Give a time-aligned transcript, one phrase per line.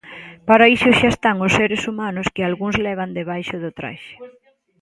[0.47, 4.15] Para iso xa están os seres humanos que algúns levan debaixo do traxe.